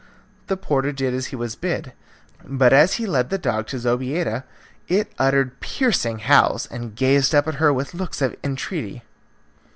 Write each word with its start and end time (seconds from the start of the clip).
The 0.47 0.57
porter 0.57 0.91
did 0.91 1.13
as 1.13 1.27
he 1.27 1.35
was 1.35 1.55
bid, 1.55 1.93
but 2.43 2.73
as 2.73 2.93
he 2.93 3.05
led 3.05 3.29
the 3.29 3.37
dog 3.37 3.67
to 3.67 3.77
Zobeida 3.77 4.45
it 4.87 5.11
uttered 5.19 5.59
piercing 5.59 6.17
howls, 6.17 6.65
and 6.65 6.95
gazed 6.95 7.35
up 7.35 7.47
at 7.47 7.53
her 7.61 7.71
with 7.71 7.93
looks 7.93 8.19
of 8.19 8.35
entreaty. 8.43 9.03